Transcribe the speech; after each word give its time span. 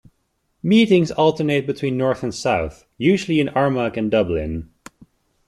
Meetings 0.63 1.11
alternate 1.11 1.67
between 1.67 1.95
north 1.95 2.23
and 2.23 2.33
south, 2.33 2.87
usually 2.97 3.39
in 3.39 3.49
Armagh 3.49 3.97
and 3.99 4.09
Dublin. 4.09 4.67